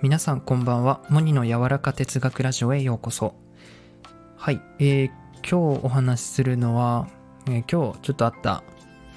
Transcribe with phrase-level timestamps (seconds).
[0.00, 1.00] 皆さんこんばんは。
[1.08, 3.34] モニの柔らか哲学ラジオへようこそ。
[4.36, 7.08] はい、えー、今日お話しするのは、
[7.46, 8.62] えー、今日ちょっとあった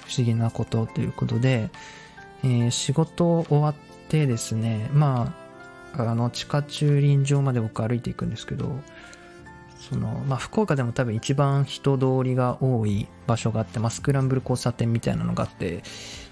[0.06, 1.70] 不思議なことということで、
[2.42, 3.74] えー、仕事終わっ
[4.08, 5.32] てですねま
[5.96, 8.80] ああの地下駐輪場まで僕歩いていくんですけど
[9.78, 15.82] そのまあ、福岡でも多分一番人通りが多い場所があって、まあ、スクランブル交差点みたいなのがあって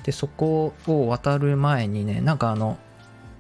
[0.03, 2.79] でそこを渡る前にねなんかあの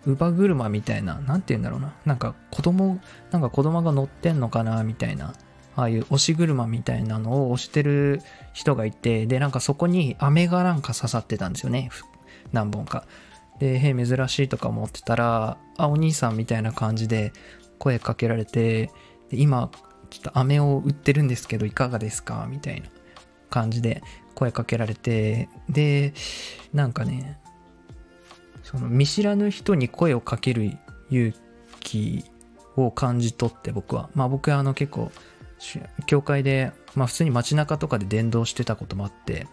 [0.05, 1.95] 乳母車みたいな、なんて言うんだろうな。
[2.05, 5.33] なんか子供、なんか子供が乗ってんのかなみたいな。
[5.77, 8.20] ああいう押し車みたいなのを押してる
[8.52, 11.91] 人がいて、で、なんかそこに飴がなんか刺さってたんですよね。
[12.52, 13.06] 何本か。
[13.59, 17.33] で、へえ、珍しいとか思ってたら、あ、お兄さんみたいな感じで
[17.78, 18.91] 声かけられて、
[19.30, 19.70] で今、
[20.14, 22.46] ちょっと飴を売ってるんですけど、いかがですか？
[22.48, 22.86] みたいな
[23.50, 24.02] 感じで
[24.34, 26.14] 声かけられて、で、
[26.72, 27.38] なんかね、
[28.62, 30.70] その見知らぬ人に声をかける
[31.11, 31.34] 勇
[31.80, 32.24] 気
[32.77, 35.12] を感じ取って僕はまあ僕はあの結構
[36.06, 39.46] 教会で、まあ、普通に街中とかで伝道してたこともあって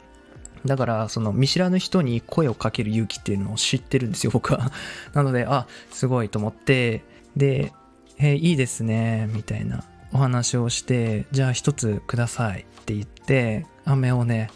[0.65, 4.71] だからその見知らぬ人に声をかける勇気っていうのを知ってるんですよ僕は。
[5.13, 7.03] なのであすごいと思って
[7.35, 7.73] で
[8.17, 9.83] 「えいいですね」みたいな。
[10.13, 14.49] お話をして「じゃあ一つください」って言って飴をね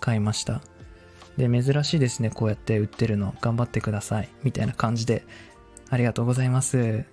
[0.00, 0.62] 買いました
[1.36, 3.34] で、珍しいですね、こうやって売ってるの。
[3.40, 4.28] 頑張ってください。
[4.42, 5.24] みたいな感じで、
[5.90, 7.04] ありがとうございます。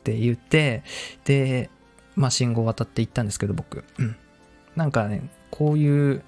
[0.00, 0.82] って言って、
[1.24, 1.70] で、
[2.16, 3.84] まあ、信号渡って行ったんですけど、僕。
[3.98, 4.16] うん。
[4.74, 6.22] なんかね、こういう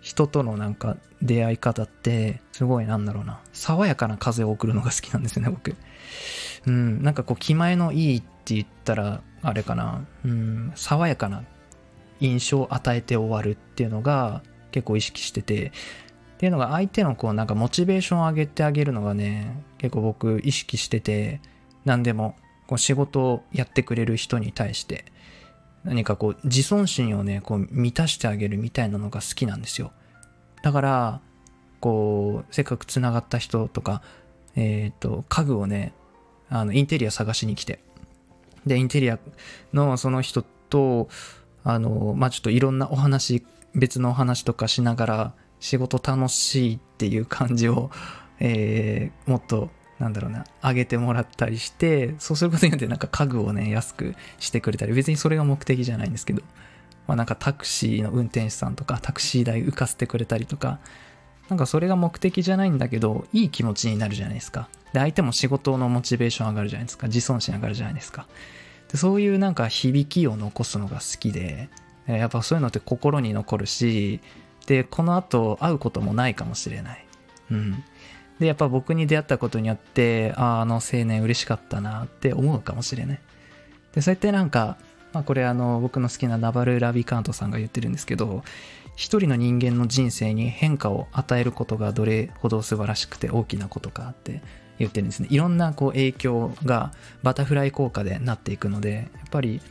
[0.00, 3.40] 人とのなんか出会い方って、すごいなんだろうな。
[3.52, 5.74] 爽やかな風を送るのが好きなんですよね、僕。
[6.66, 7.02] うん。
[7.02, 10.04] なんかこう、気前のいいって言ったら、あれかな。
[10.24, 10.72] うん。
[10.74, 11.44] 爽やかな
[12.20, 15.72] 印象を与えて終わるっていうのが結構意識してて、
[16.36, 21.40] っていうのが相手のこうなんかモチベーションを上げてあげるのがね、結構僕意識してて、
[21.84, 22.36] 何でも
[22.66, 25.06] こう仕事をやってくれる人に対して、
[25.84, 29.92] 何かこう自尊心をね、こう満たしてあげるみたいなのが好きなんですよ。
[30.62, 31.20] だから、
[31.80, 34.02] こう、せっかく繋がった人とか、
[34.56, 35.92] えっ、ー、と、家具をね、
[36.48, 37.80] あの、インテリア探しに来て、
[38.66, 39.18] で、インテリア
[39.72, 41.08] のその人と、
[41.64, 47.90] あの、まあ、ちょっといろんなお話、別のお話とかしながら、仕事楽しいっていう感じを、
[48.38, 56.42] えー、もっとなんだろうな、上げてもらったりして、そうすることによってなんか家具をね、安くしてくれたり、別にそれが目的じゃないんですけど、
[57.06, 60.80] まあなんかタクシーの運転手さんとか、タクシー代浮かせてくれたりとか、
[61.48, 64.68] なんかそれが目的じゃないんだけど、いい気持ちになるじゃないですか。
[64.92, 67.06] で、相手も仕事のモチベーション上がるじゃないですか。
[67.06, 68.26] 自尊心上がるじゃないですか。
[68.90, 71.68] でそういうなんか響きを残すのが好きで、
[72.06, 74.20] やっぱそういうのって心に残るし、
[74.66, 77.04] でこの後会うこともないかもしれない。
[77.50, 77.84] うん。
[78.38, 83.20] で、やっぱ僕に出会ったことによって、ああ、あの青年嬉しかったなって思うかもしれない。
[83.94, 84.76] で、そうやってなんか、
[85.16, 88.44] まあこれあの僕の好きなナバル・ラビカントさんが言ってるんですけど、
[88.96, 94.42] 一人の人間の人生に変化を与えることがどれほど素晴らしくて大きなことかって
[94.78, 95.28] 言ってるんですね。
[95.30, 99.62] いろんなこう影響がバタフライ効果でなっていくので、やっぱり、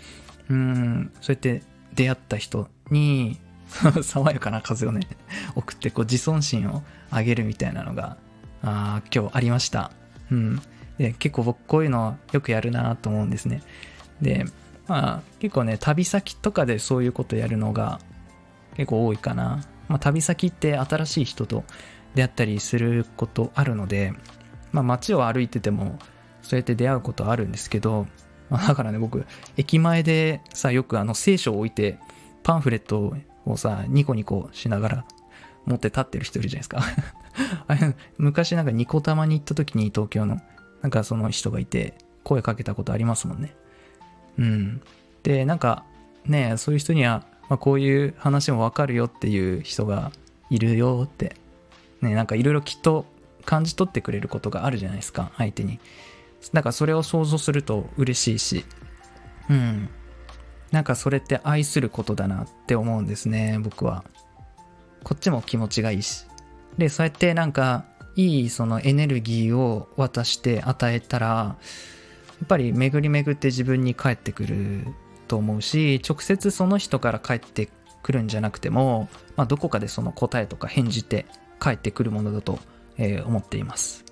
[0.50, 1.62] うん、そうやって
[1.94, 3.40] 出会った人に
[4.02, 5.02] 爽やかな風をね、
[5.54, 6.82] 送ってこう自尊心を
[7.12, 8.18] 上げるみたいなのが、
[8.64, 9.92] あ今日ありました。
[10.32, 10.62] うん。
[10.98, 13.62] で、結構僕こういうのよくやるなと思うんですね。
[14.22, 14.46] で、
[14.88, 18.00] まあ結構ね、旅先とかでそういうことやるのが
[18.76, 19.64] 結構多いかな。
[19.88, 21.64] まあ旅先って新しい人と
[22.14, 24.14] 出会ったりすることあるので、
[24.72, 26.00] まあ街を歩いてても
[26.42, 28.08] そうやって出会うことあるんですけど、
[28.50, 29.26] まあ、だからね、僕、
[29.58, 31.98] 駅前でさ、よくあの聖書を置いて
[32.44, 33.16] パンフレット
[33.46, 35.06] をさ、ニコニコしながら
[35.66, 36.84] 持って立ってる人いるじゃないですか
[37.68, 40.40] あれ、昔なんかニコ玉に行った時に東京の、
[40.82, 43.56] なんかその人がいて、声かけたことありますもんね。
[44.38, 44.82] うん。
[45.24, 45.84] で、なんか
[46.26, 50.12] ね、そういう人には、まあ、こういう話もわかるよっていう人が
[50.50, 51.36] いるよって、
[52.02, 53.06] ね、なんかいろいろきっと
[53.46, 55.80] 感じ取ってくれることがあるじゃないですか、相手に。
[56.54, 58.66] だかそれを想像すると嬉しいし、
[59.50, 59.90] うん。
[60.72, 64.04] なんかそれって愛することだなって思うんですね、僕は。
[65.04, 66.26] こっちも気持ちがいいし。
[66.78, 67.86] で、そうやってなんか、
[68.16, 71.58] いいそのエネルギーを渡して与えたら、
[72.44, 74.88] っぱり巡り巡って自分に返ってくる
[75.28, 77.70] と思うし、直接その人から返って
[78.04, 81.26] くるんじゃなくても、まあ、どこかでその答えとか返じて
[81.60, 82.60] 返ってくるものだと、
[82.98, 84.06] えー、思っています。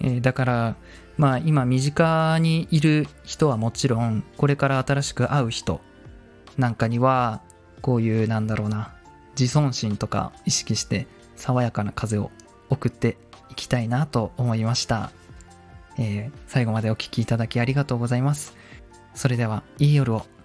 [0.00, 0.76] えー、だから、
[1.16, 5.80] まあ今身近にいる人はもちろん、これから新しく会う人、
[6.56, 7.40] なんかには
[7.82, 8.94] こういうなんだろうな
[9.38, 11.06] 自尊心とか意識して
[11.36, 12.30] 爽やかな風を
[12.70, 13.16] 送って
[13.50, 15.12] いきたいなと思いました。
[15.98, 18.56] えー最後までお聴きいただきありがとうございます。
[19.14, 20.37] それでは、いい夜を。